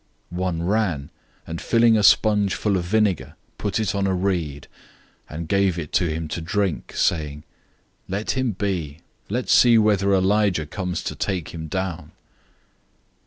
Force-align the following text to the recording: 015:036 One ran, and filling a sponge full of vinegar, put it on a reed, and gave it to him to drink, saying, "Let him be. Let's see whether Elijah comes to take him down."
015:036 0.33 0.37
One 0.39 0.63
ran, 0.63 1.09
and 1.45 1.61
filling 1.61 1.95
a 1.95 2.01
sponge 2.01 2.55
full 2.55 2.75
of 2.75 2.85
vinegar, 2.85 3.35
put 3.59 3.79
it 3.79 3.93
on 3.93 4.07
a 4.07 4.15
reed, 4.15 4.65
and 5.29 5.47
gave 5.47 5.77
it 5.77 5.93
to 5.93 6.11
him 6.11 6.27
to 6.29 6.41
drink, 6.41 6.93
saying, 6.95 7.43
"Let 8.09 8.31
him 8.31 8.53
be. 8.53 9.01
Let's 9.29 9.53
see 9.53 9.77
whether 9.77 10.11
Elijah 10.15 10.65
comes 10.65 11.03
to 11.03 11.13
take 11.13 11.49
him 11.49 11.67
down." 11.67 12.13